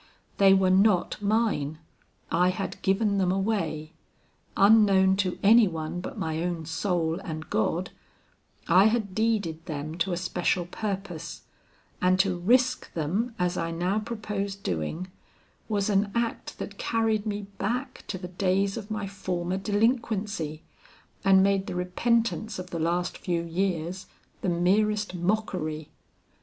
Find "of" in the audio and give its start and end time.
18.77-18.89, 22.57-22.71